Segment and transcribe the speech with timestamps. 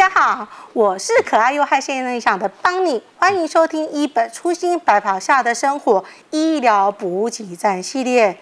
[0.00, 8.34] 家好，我是可爱又害羞内向的邦尼，欢迎收听一本初心白袍下的生活医疗补给站系列。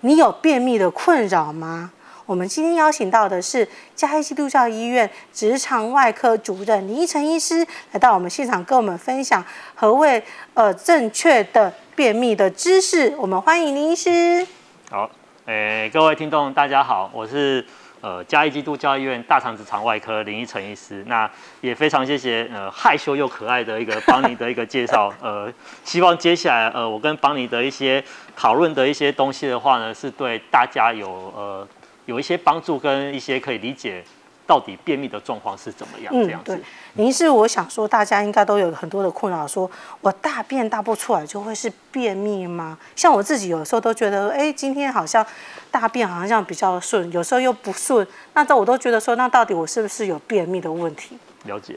[0.00, 1.90] 你有便秘的困扰吗？
[2.26, 9.42] 我们今天邀请到的是嘉义基督教医院直肠外科主任林依晨医师，来到我们现场跟我们分享
[9.74, 10.22] 何谓
[10.52, 13.14] 呃正确的便秘的知识。
[13.16, 14.46] 我们欢迎林医师。
[14.90, 15.10] 好，
[15.46, 17.64] 诶，各位听众大家好，我是。
[18.06, 21.28] 呃，嘉义基督教医院大肠直肠外科林依晨医师，那
[21.60, 28.00] 也非常谢谢呃害羞又可爱的一个邦尼的一个介绍， 呃，希望接下来呃我跟邦尼的一些
[28.36, 31.66] 讨论的一些东西的话呢，是对大家有呃
[32.04, 34.04] 有一些帮助跟一些可以理解。
[34.46, 36.12] 到底便秘的状况是怎么样？
[36.12, 36.54] 这样子。
[36.54, 36.64] 嗯，对，
[36.94, 39.68] 您是我想说，大家应该都有很多的困扰，说
[40.00, 42.78] 我大便大不出来就会是便秘吗？
[42.94, 45.26] 像我自己有时候都觉得，哎，今天好像
[45.70, 51.18] 大便好像比较顺，有时候又不顺，那这我都觉得说，那到底我是不是有便秘的问题？
[51.46, 51.74] 了解，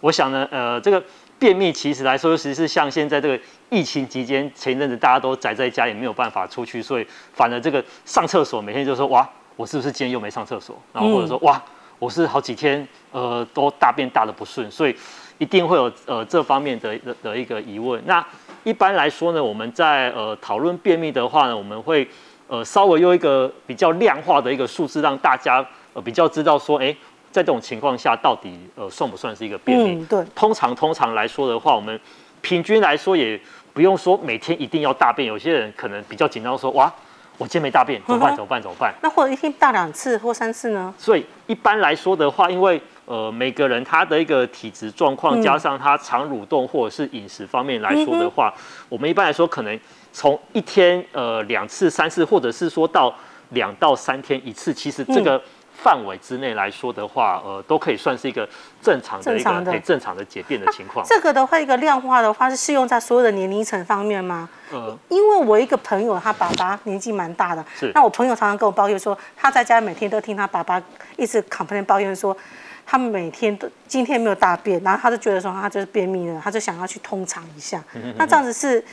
[0.00, 1.00] 我想呢，呃，这个
[1.38, 10.76] 便秘其实来说，尤其是像现在这个疫情期间，前一阵子大家都宅在家里，没有办法出去，所以反而这个上厕所每天就说，哇，我是不是今天又没上厕所？
[10.92, 11.62] 然后或者说，哇。
[11.98, 14.94] 我是好几天，呃，都大便大的不顺，所以
[15.38, 18.00] 一定会有呃这方面的的的一个疑问。
[18.06, 18.24] 那
[18.62, 22.06] 一般来说呢，我们在呃讨论便秘的话呢，我们会
[22.46, 26.94] 呃稍微用一个比较量化的一个数字，让大家呃比较知道说，哎，
[27.32, 29.96] 在这种情况下到底呃算不算是一个便秘？
[29.96, 30.24] 嗯，对。
[30.34, 31.98] 通常通常来说的话，我们
[32.40, 33.40] 平均来说也
[33.72, 36.92] 不用说每天一定要大便，有些人可能比较紧张说，哇。
[37.38, 38.34] 我今天没大便，怎么办？
[38.34, 38.60] 怎么办？
[38.60, 38.92] 怎么办？
[39.02, 40.92] 那或者一天大两次或三次呢？
[40.98, 48.52] 所以一般来说的话，因为呃每个人他的一个体质状况，加上他肠蠕动或者是饮食方面来说的话，
[48.88, 49.80] 我们一般来说可能
[50.12, 53.14] 从一天呃两次、三次，或者是说到
[53.50, 55.40] 两到三天一次，其实这个。
[55.82, 58.46] 范围之内来说的话，呃，都可以算是一个
[58.82, 61.06] 正常的一个很正常的解便的情况。
[61.06, 64.48] 这个的话，一个量化的话是适用在所有的年龄层方面吗？
[64.72, 67.90] 呃，因为我一个朋友，他爸爸年纪蛮大的，是。
[67.94, 70.82] 那我朋友常常跟我抱怨说，他在家每天都听他爸爸
[71.16, 72.36] 一直 complain 抱怨说，
[72.84, 77.82] 他每天都今天没有大便，然后他就觉得说他就是便秘了，他就想要去通肠一下。
[78.16, 78.84] 那这样子是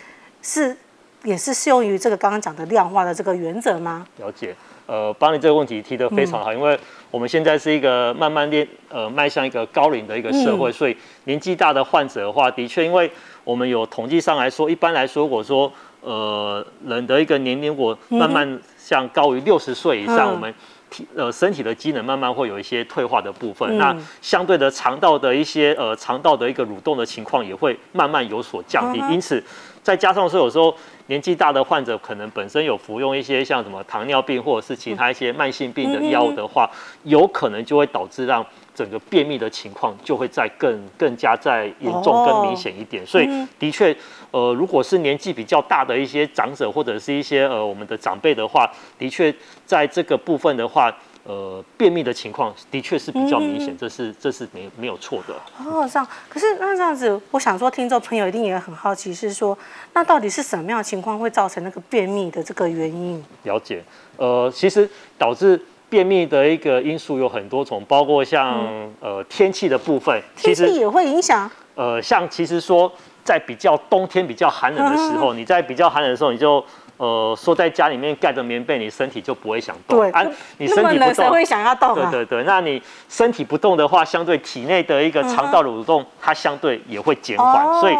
[0.42, 0.78] 是
[1.26, 4.06] 也是适用于这个刚刚讲的量化的这个原则吗？
[4.18, 4.56] 了解。
[4.88, 13.12] 呃，帮你这个问题提得非常好，因为我们现在是一个慢慢练，呃，迈向一个高龄的一个社会，所以年纪大的患者的话，的确，因为
[13.44, 15.72] 我们有统计上来说，一般来说，如果说，
[16.02, 20.54] 呃，人的一个年龄，我慢慢像高于六十岁以上，我们
[20.92, 29.44] 体呃身体的机能慢慢会有一些退化的部分，那相对的肠道的一些呃肠道的一个蠕动的情况也会慢慢有所降低，因此。
[29.82, 30.76] 再加上说，有时候
[31.08, 36.70] 年纪大的患者可能本身有服用一些像什么糖尿病或者是其他一些慢性病的药物的话，
[37.04, 43.06] 有可能就会导致让整个便秘的情况就会再更更加再严重、更明显一点。
[43.06, 43.96] 所以的确，
[44.32, 49.34] 呃，如果是年纪比较大的一些长者或者是一些呃我们的长辈的话，的确
[49.66, 50.96] 在这个部分的话。
[51.28, 55.34] 呃，便秘的情况的确是比较明显，嗯，这是这是没没有错的。
[55.66, 56.08] 哦，这样。
[56.30, 59.58] 可是那这样子，我想说，听众朋友一定也很好奇，是说，
[59.94, 63.24] 那到底是什么样的情况会造成那个便秘的这个原因？
[63.42, 63.84] 了解。
[64.18, 64.88] 呃，其实
[65.18, 65.60] 导致
[65.90, 71.50] 便秘的一个因素有很多种，包括像、嗯、呃天气的部分，天气也会影响。
[71.74, 72.92] 呃，像其实说
[73.24, 76.64] 在比较冬天比较寒冷的时候，嗯、你在比较寒冷的时候，你就。
[76.98, 80.00] 呃，说在家里面盖着棉被，你身体就不会想动。
[80.00, 80.26] 对，啊，
[80.58, 82.10] 你身体不动，谁会想要动啊？
[82.10, 87.82] 对对对，那你身体不动的话，相对体内的一个肠道蠕动，它相对也会减缓。
[87.82, 87.96] 所以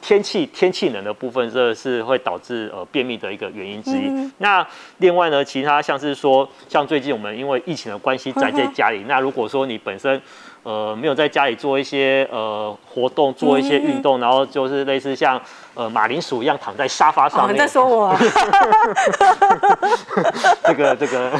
[0.00, 4.32] 天气天气冷的部分，这是会导致呃便秘的一个原因之一。
[4.38, 4.66] 那
[4.98, 10.20] 另外呢，其他像是说，像最近我们因为疫情的关系宅在家里，那如果说你本身。
[10.62, 15.40] 呃，没有在家里做一些呃活动，做一些运动，嗯，然后就是类似像
[15.74, 17.48] 呃马铃薯一样躺在沙发上面。
[17.48, 18.04] 哦，你在说我？
[18.04, 18.20] 啊
[20.64, 21.30] 这个这个。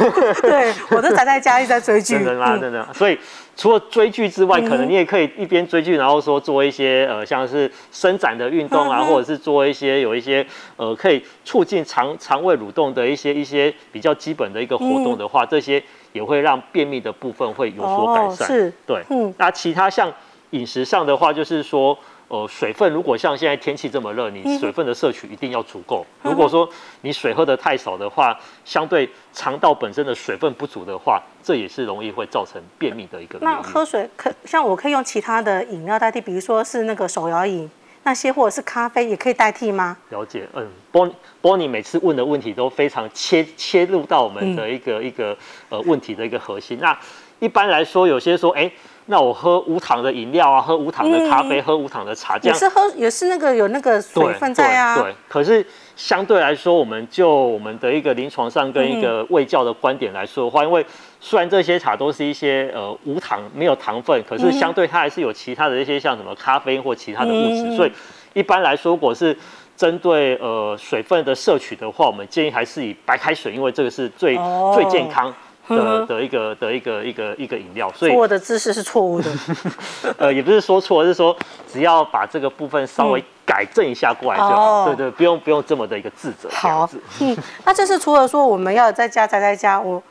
[0.40, 2.14] 对，我都宅在家里在追剧。
[2.14, 2.56] 真的吗？
[2.56, 2.86] 真的。
[2.94, 3.18] 所以
[3.54, 10.46] 除了追剧之外，可能你也可以一边追剧，然后说做一些呃像是伸展的运动啊，嗯，或者是做一些有一些
[10.76, 15.82] 呃可以促进肠肠胃蠕动的一些一些比较基本的一个活动的话，嗯，这些。
[16.12, 18.46] 也会让便秘的部分会有所改善。
[18.46, 19.34] 哦、是，对，嗯。
[19.38, 20.12] 那其他像
[20.50, 21.96] 饮食上的话，就是说，
[22.28, 26.06] 呃，水分如果像现在天气这么热，你水分的摄取一定要足够。
[26.22, 26.68] 嗯、如果说
[27.02, 33.38] 你水喝的太少的话，相对肠道本身的水分不足的话，这也是容易会造成便秘的一个。
[33.40, 37.70] 那喝水可像我可以用其他的饮料代替，比如说是那个手摇饮。
[38.10, 39.96] 那些或者是咖啡也可以代替吗？
[40.08, 41.08] 了解，嗯，波
[41.40, 45.36] 波尼每次问的问题都非常切切入到我们的一个、嗯、一个
[45.68, 46.76] 呃问题的一个核心。
[46.80, 46.98] 那
[47.38, 48.72] 一般来说，有些说，哎、欸，
[49.06, 55.00] 那我喝无糖的饮料啊，喝无糖的咖啡，嗯、喝无糖的茶，这样也是喝也是那个有那个水分在啊。
[55.00, 55.64] 对，可是
[55.94, 60.84] 相对来说，我们就我们的一个临床上跟一个卫教的观点来说的话，嗯、因为
[61.20, 67.92] 虽然这些茶都是一些呃无糖没有糖分，可是相对它还是有其他的一些像什么咖啡或其他的物质，嗯、所以
[68.32, 69.36] 一般来说，如果是
[69.76, 75.32] 针对呃水分的摄取的话，我们建议还是以白开水，因为这个是最、哦、最健康
[75.68, 77.92] 的的一个的一个一个一个饮料。
[77.94, 79.30] 所以我的知识是错误的。
[80.16, 81.36] 呃，也不是说错，是说
[81.70, 84.84] 只要把这个部分稍微改正一下过来就好。
[84.84, 86.48] 嗯、对，对对，不用不用这么的一个自责。
[86.50, 86.88] 好，
[87.20, 90.02] 嗯，那就是除了说我们要在家宅在家，我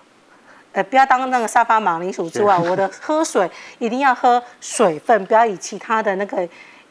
[0.72, 3.50] 呃不要当那个沙发马铃薯之外，我的喝水
[3.80, 6.48] 一定要喝水分，不要以其他的那个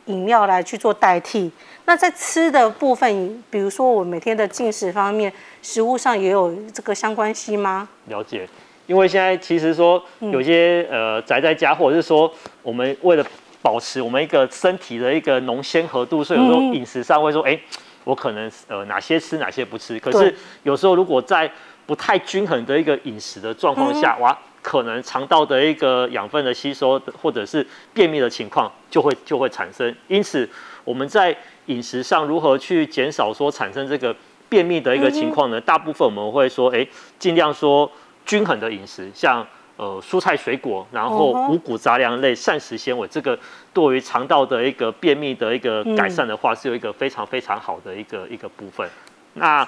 [0.07, 1.51] 饮料来去做代替。
[1.85, 5.33] 那在吃的部分，比如说我每天的进食方面，
[5.63, 7.89] 食物上也有这个相关系吗？
[8.09, 8.47] 了解，
[8.87, 12.31] 因为现在其实说有些、嗯、呃宅在家，或者是说
[12.63, 13.25] 我们为了
[13.63, 17.61] 保持我们一个身体的一个浓鲜合度，所以有时候饮食上会说，哎、嗯，
[18.05, 19.99] 我可能呃哪些吃哪些不吃。
[19.99, 20.35] 可是
[20.65, 21.51] 有时候如果在
[21.89, 29.93] 不太均衡的一个饮食的状况下，嗯、哇，可能肠道的一个养分的吸收或者是便秘的情况就会就会产生。
[30.07, 30.47] 因此
[30.85, 34.15] 我们在饮食上如何去减少说产生这个
[34.51, 35.59] 便秘的一个情况呢？
[35.59, 36.87] 大部分我们会说，哎，
[37.19, 37.91] 尽量说
[38.27, 39.47] 均衡的饮食，像
[39.79, 43.39] 呃蔬菜水果，然后五谷杂粮类、膳食纤维，这个
[43.73, 48.87] 对于肠道的一个便秘的一个改善的话，是有一个非常非常好的一个一个部分。
[49.35, 49.67] 那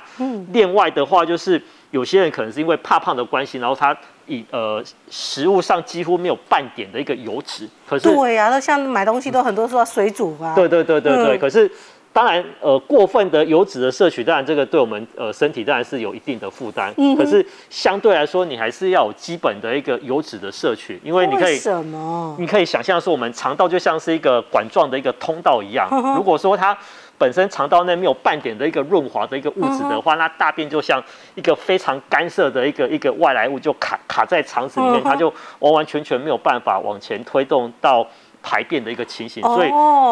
[0.53, 3.97] 另外的话，就是有些人可能是因为怕胖的关系，然后他
[4.27, 11.71] 以呃食物上几乎没有半点的一个油脂，可是对呀、啊，那像买东西都很多说要水煮啊，对对对对对，可是。
[12.13, 16.93] 当然，呃，过分的油脂的摄取，当然这个对我们呃身体当然是有一定的负担。
[16.97, 17.17] 嗯。
[17.17, 22.35] 可是相对来说，你还是要有基本的一个油脂的摄取，因为你可以什么？
[22.37, 25.89] 你可以想象说，我们肠道就像是一个管状的一个通道一样。
[26.17, 26.77] 如果说它
[27.21, 31.03] 本身肠道内没有半点的一个润滑的一个物质的话，嗯、那大便就像
[31.35, 38.07] 一个非常干涩的一个一个外来物，就卡卡在肠子里面，嗯、它就完完全全没有办法往前推动到
[38.43, 39.45] 排便的一个情形。
[39.45, 39.69] 哦、所以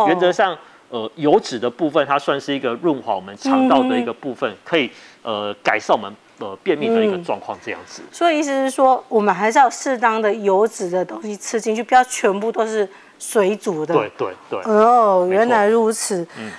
[0.09, 0.55] 原则上。
[0.91, 4.91] 呃，油脂的部分，它算是一个润滑我们肠道的一个部分，嗯、可以
[5.23, 8.09] 呃改善我们呃便秘的一个状况，这样子、嗯。
[8.11, 12.89] 所以意思是说，我们还是要适当的油脂的东西吃进去，不要全部都是
[13.19, 13.95] 水煮的。
[13.95, 14.61] 对对对。
[14.63, 16.27] 哦，原来如此。
[16.39, 16.51] 嗯。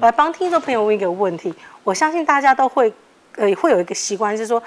[0.00, 1.54] 我来帮听众朋友问一个问题，
[1.84, 2.90] 我相信大家都会
[3.36, 4.62] 呃会有一个习惯，就是说。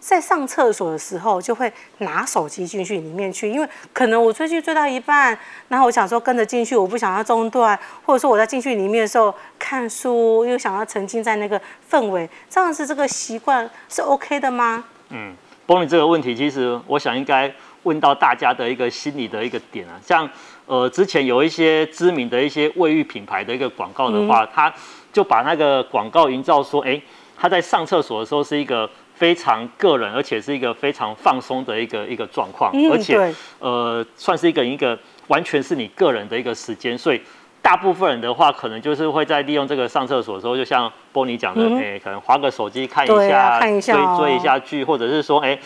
[0.00, 5.38] 在上厕所的时候，就会拿手机进去里面去，因为可能我追剧追到一半，
[5.68, 14.82] 然后我想说跟着进去，我不想要中断，或者说我在进去里面的时候看书，又想要沉浸在那个氛围，这样子这个习惯是 OK 的吗？
[15.10, 15.34] 嗯，
[15.66, 20.28] 关于这个问题，其实我想应该问到大家的一个心理的一个点啊，像
[20.66, 24.72] 呃之前有一些知名的一些卫浴品牌的一个广告的话，嗯、他
[25.12, 27.00] 就把那个广告营造说，哎，
[27.36, 28.88] 他在上厕所的时候是一个。
[29.20, 33.18] 非常个人，而且是一个非常放松的一个一个状况，嗯、而且
[33.58, 37.20] 呃，算是一个一个完全是你个人的一个时间，所以
[37.60, 41.76] 大部分人的话，可能就是会在利用这个上厕所的时候，就像波尼讲的，哎、嗯。
[41.76, 45.60] 欸，可能划个手机看一下，啊、看一下哦、追追一下剧，或者是说，哎、欸，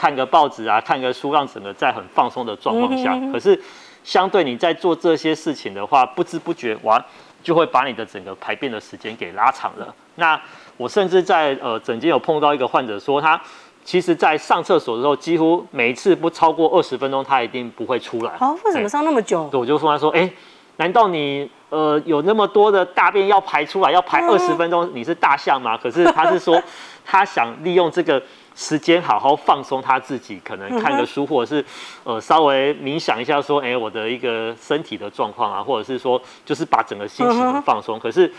[0.00, 3.12] 看个报纸啊，看个书，让整个在很放松的状况下。
[3.12, 3.60] 嗯、可是
[4.02, 6.98] 相对你在做这些事情的话，不知不觉哇，
[7.42, 9.94] 就会把你的整个排便的时间给拉长了。
[10.14, 10.40] 那
[10.78, 13.38] 我甚至在呃诊间有碰到一个患者说，他
[13.84, 18.32] 其实，在上厕所的时候，几乎每一次不超过二十分钟，他一定不会出来。
[18.40, 19.48] 哦，为什么上那么久？
[19.50, 20.30] 对，我就说他说，哎，
[20.76, 24.88] 难道你呃有那么多的大便要排出来，要排二十分钟？
[24.94, 25.76] 你是大象吗？
[25.76, 26.62] 可是他是说，
[27.04, 28.22] 他想利用这个
[28.54, 31.64] 时间好好放松他自己，可能看个书，或者是
[32.04, 37.98] 呃稍微冥想一下，说，哎，我的一个身体的状况啊，或者是说，就是把整个心情很放松。
[37.98, 38.32] 可是。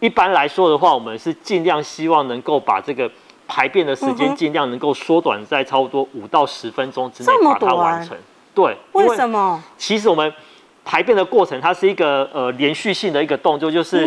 [0.00, 3.08] 一般来说的话，我们是尽量希望能够把这个
[3.46, 8.18] 排便的时间尽量能够缩短在差不多五到十分钟之内把它完成。
[8.52, 9.62] 对，为什么？
[9.78, 10.34] 其实我们
[10.84, 13.98] 排便的过程，它是一个呃连续性的一个动作，就是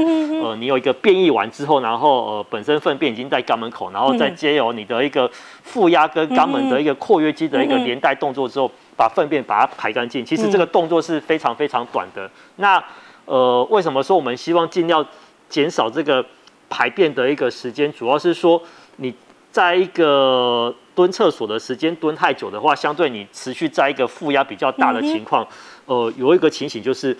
[0.43, 5.29] 呃你有一个变异完之后，然后呃本身粪便已经在肛门口，然后再接由你的一个
[5.63, 10.23] 负压跟肛门的一个括约肌的一个连带动作之后，把粪便把它排干净。
[10.25, 12.29] 其实这个动作是非常非常短的。
[12.57, 12.83] 那
[13.23, 15.05] 呃为什么说我们希望尽量
[15.47, 16.23] 减少这个
[16.69, 18.61] 排便的一个时间，主要是说
[18.97, 19.13] 你
[19.49, 25.45] 在一个蹲厕所的时间蹲太久的话，相对你持续在一个负压比较大的情况，
[25.85, 27.15] 呃，有一个情形就是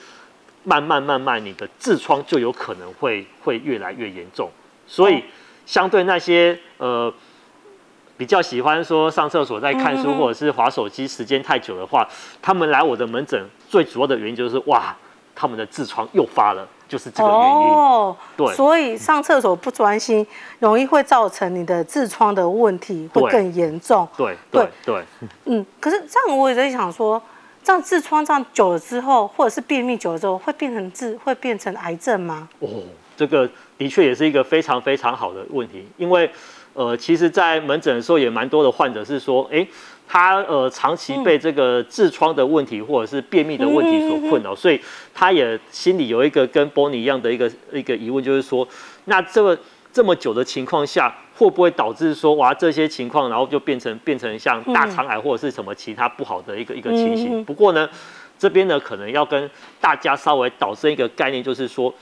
[0.63, 4.49] 慢慢慢慢你的痔疮就有可能会会越来越严重。
[4.87, 5.21] 所以
[5.65, 7.13] 相对那些呃
[8.17, 12.07] 比较喜欢说上厕所在看书或者是划手机时间太久的话，
[12.41, 14.95] 他们来我的门诊最主要的原因就是哇，
[15.35, 17.67] 他们的痔疮又发了，就是这个原因。
[17.69, 20.25] 哦，对，所以上厕所不专心，
[20.59, 24.07] 容易会造成你的痔疮的问题会更严重。
[24.17, 25.03] 对对对，
[25.45, 27.21] 嗯，可是这样我也在想说，
[27.63, 32.47] 这样痔疮这样久了之后，或者是便秘久了之后，会变成痔，会变成癌症吗？
[32.59, 32.67] 哦，
[33.17, 36.29] 这个的确也是一个非常非常好的问题，因为。
[36.77, 39.65] 呃，其实，在门诊的时候也蛮多的患者是说，哎，
[40.07, 44.79] 他呃长期被这个痔疮的问题或者是便秘的问题所困扰，所以
[45.13, 48.67] 他也心里有一个跟 Bonnie 一样的一个一个疑问，就是说，
[49.05, 49.57] 那这么
[49.91, 57.43] 这么久的情况下，会不会导致说，哇，这些情况，然后就变成变成像大肠癌或者是什么其他不好的一个一个情形？
[57.43, 57.89] 不过呢，
[58.37, 59.49] 这边呢可能要跟
[59.81, 61.93] 大家稍微导致一个概念，就是说，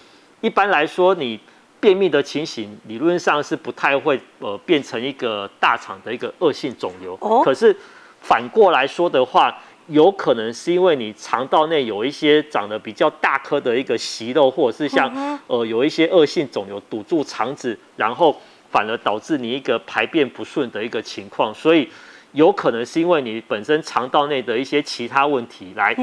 [0.41, 1.39] 一般来说你。
[1.83, 7.13] 便秘的情形理论上是不太会呃变成一个大肠的一个恶性肿瘤，
[7.43, 7.75] 可是
[8.21, 9.53] 反过来说的话，
[9.87, 18.33] 有可能是因为你肠道内有一些长得比较大颗的一个息肉，或者是像呃有一些恶性肿瘤堵住肠子，然后
[18.71, 21.89] 反而导致你一个排便不顺的一个情况，所以
[22.31, 25.93] 有可能是因为你本身肠道内的一些其他问题来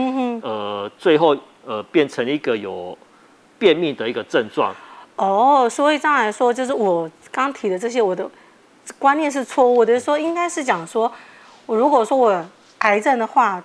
[0.43, 1.35] 呃最后
[1.65, 2.97] 呃变成一个有
[3.59, 4.77] 便秘的一个症状。
[5.21, 8.27] 哦，所以这样来说，就是我刚提的这些，我的
[8.99, 9.93] 观念是错误的。
[9.93, 11.13] 就是说，应该是讲说，
[11.67, 12.47] 我如果说我
[12.79, 13.63] 癌症的话，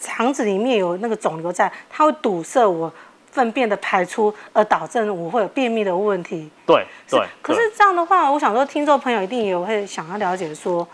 [0.00, 2.90] 肠子里面有那个肿瘤在，它会堵塞我
[3.30, 6.48] 粪便的排出，而导致我会有便秘的问题。
[6.64, 7.20] 对对。
[7.42, 10.88] 可是这样的话，我想说，听众朋友一定也会想要了解说，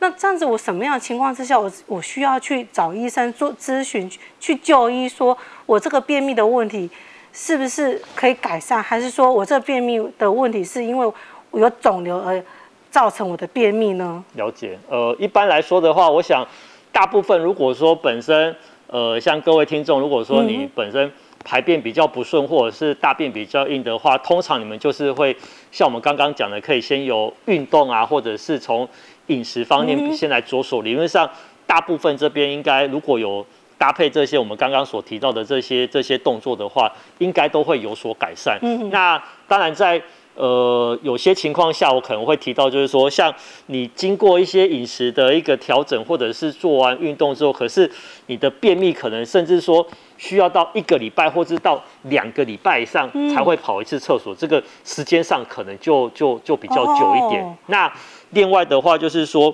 [0.00, 5.34] 那这样子我什么样的情况之下，我我需要去找医生做咨询，去就医，说
[5.64, 6.90] 我这个便秘的问题。
[7.32, 8.82] 是不是可以改善？
[8.82, 11.12] 还是说我这便秘的问题是因为
[11.50, 12.42] 我有肿瘤而
[12.90, 14.22] 造成我的便秘呢？
[14.34, 14.78] 了解。
[14.88, 16.46] 呃，一般来说的话，我想
[16.92, 18.54] 大部分如果说本身
[18.86, 21.10] 呃，像各位听众，如果说你本身
[21.42, 25.34] 排便比较不顺，或者是大便比较硬的话，通常你们就是会
[25.70, 28.86] 像我们刚刚讲的，可以先由运动啊，或者是从
[29.28, 30.82] 饮食方面先来着手。
[30.82, 31.28] 理论上，
[31.66, 33.44] 大部分这边应该如果有。
[33.82, 38.56] 搭配这些我们刚刚所提到的这些这些动作的话，应该都会有所改善。
[38.62, 40.00] 嗯，那当然在
[40.36, 43.34] 呃有些情况下，我可能会提到，就是说像
[43.66, 47.90] 你经过一些饮食的一个调整，或者是做完运动之后，可是
[48.26, 49.84] 你的便秘可能甚至说
[50.16, 57.58] 需要到一个礼拜，或者到两个礼拜以上才会跑一次厕所，这个时间上可能就就就比较久一点。
[57.66, 57.92] 那
[58.30, 59.52] 另外的话就是说，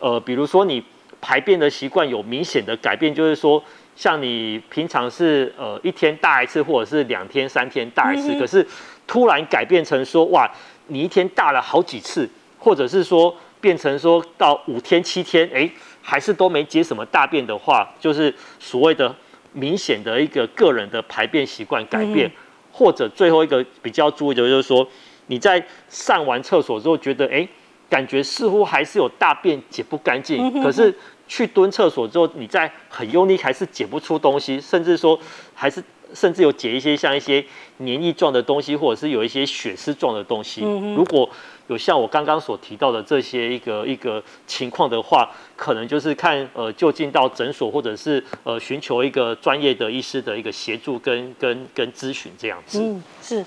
[0.00, 0.82] 呃，比如说你。
[1.20, 3.62] 排便的习惯有明显的改变，就是说，
[3.96, 8.64] 像你平常是呃一天大一次，或者是两天、三天大一次，可是
[9.06, 10.48] 突然改变成说，哇，
[10.86, 15.68] 你一天大了好几次，或者是说变成说到五天、七天，哎，
[16.00, 19.12] 还是都没解什么大便的话，就是所谓的
[19.52, 22.30] 明显的一个个人的排便习惯改变，
[22.72, 24.88] 或者最后一个比较注意的就是说，
[25.26, 27.46] 你在上完厕所之后觉得，哎。
[27.88, 30.94] 感觉似乎还是有大便解不干净，可是
[31.26, 35.18] 去蹲厕所之后，你再很用力还是解不出东西，甚至说
[35.54, 35.82] 还是
[36.14, 37.44] 甚至有解一些像一些
[37.78, 40.62] 黏液状的东西，或者是有一些血丝状的东西。
[40.94, 41.28] 如果
[41.66, 52.80] 有像我刚刚所提到的这些一个一个情况的话，可能就是看呃就近到诊所，或者是呃寻求一个专业的医师的一个协助跟跟跟咨询这样子。
[52.82, 53.44] 嗯，是。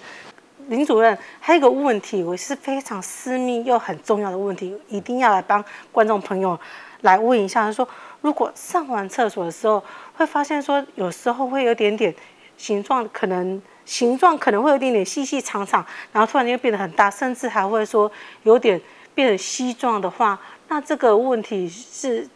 [0.68, 6.58] 林主任，还有一个问题，我是非常私密又很重要的问题，一定要来帮观众朋友
[7.02, 7.64] 来问一下。
[7.64, 7.88] 他说
[8.22, 9.84] 如果上完厕所的时候，
[10.16, 12.14] 会发现说有时候会有点点
[12.58, 18.10] 形状，可能形状可能会有点点细细长长，然后突然间变得很大，甚至还会说
[18.44, 18.80] 有点
[19.14, 20.40] 变成稀状的话，
[20.70, 22.28] 那这个问题是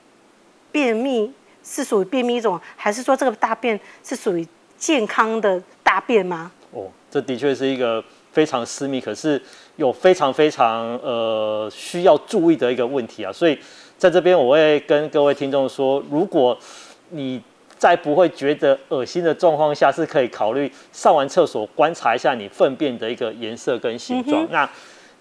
[0.72, 1.32] 便秘，
[1.64, 4.46] 是属于便秘一种，还是说这个大便是属于
[4.78, 6.52] 健康的大便吗？
[6.72, 8.04] 哦，这的确是一个。
[8.36, 9.42] 非常私密，可是
[9.78, 13.58] 有非常非常呃需要注意的一个问题啊，所以
[13.98, 16.58] 在这边我会跟各位听众说，如果
[17.12, 17.42] 你
[17.78, 24.44] 在不会觉得恶心的状况下，是可以考虑上完厕所观察一下你粪便的一个颜色跟形状。
[24.44, 24.70] 嗯、那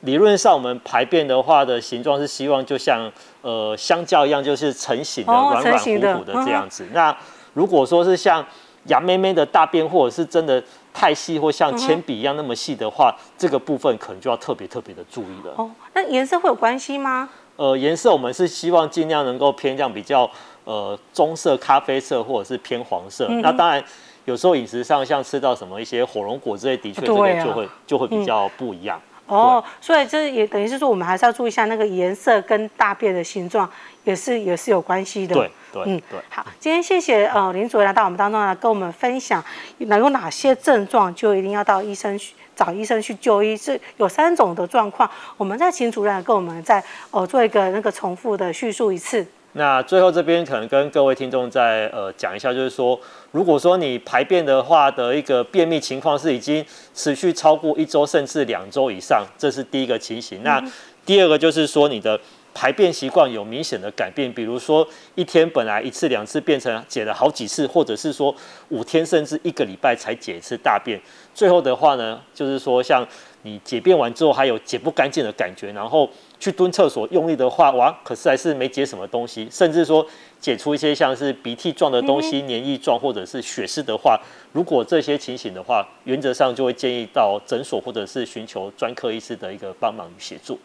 [0.00, 3.08] 理论上我们排便的话的形状是希望就像
[3.42, 6.84] 呃香蕉一样，就是成型的软软糊糊的这样子。
[6.92, 7.16] 那
[7.52, 8.44] 如果说是像
[8.86, 10.60] 羊妹妹的大便，或者是真的。
[10.94, 15.52] 太细或像铅笔一样那么细的话，嗯，这个部分可能就要特别特别的注意了。
[15.56, 17.28] 哦，那颜色会有关系吗？
[17.56, 20.30] 呃，颜色我们是希望尽量能够偏向比较
[20.64, 23.26] 呃棕色、咖啡色或者是偏黄色。
[23.28, 23.82] 嗯、那当然，
[24.24, 29.00] 有时候饮食上像吃到什么一些火龙果之类，的确这个就会、啊、就会比较不一样。
[29.26, 33.68] 哦，所以这也等于是说，我们还是要注意一下那个颜色跟大便的形状，
[34.04, 35.34] 也是也是有关系的。
[35.34, 36.20] 对对，嗯对。
[36.28, 39.42] 好，今天谢谢呃林主任来到我们当中来跟我们分享，
[39.78, 45.10] 能有哪些症状就一定要到医生去找医生去就医，是有三种的状况。
[45.38, 49.26] 我们再请主任跟我们再哦做一个那个重复的叙述一次。
[49.54, 52.98] 那最后这边可能跟各位听众再呃讲一下，就是说，
[53.30, 60.42] 如果说你排便的话的一个便秘情况是已经持续超过一周甚至两周以上，这是第一个情形。
[60.42, 60.62] 那
[61.06, 62.18] 第二个就是说你的
[62.54, 68.34] 排便习惯有明显的改变，比如说一天本来一次两次变成解了好几次，或者是说
[68.68, 70.98] 五天甚至一个礼拜才解一次大便。
[71.34, 73.06] 最后的话呢，就是说像
[73.42, 76.08] 你解便完之后还有解不干净的感觉，然后。
[76.40, 80.06] 去蹲厕所用力的话，哇，可是还是没解什么东西，甚至说
[80.38, 84.20] 解出一些像是鼻涕状的东西、嗯、黏液状或者是血丝的话，
[84.52, 90.58] 如果这些情形的话，原则上就会建议到诊所或者是寻求专科医师的一个帮忙与协助。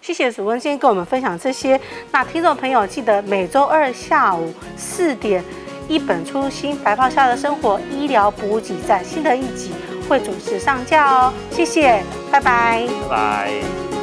[0.00, 1.80] 谢谢主任今天跟我们分享这些。
[2.10, 5.42] 那听众朋友记得每周二下午四点，
[5.88, 9.72] 一本初心白袍下的生活医疗补给站新的一集
[10.08, 11.32] 会准时上架哦。
[11.50, 13.95] 谢谢，拜拜，拜拜。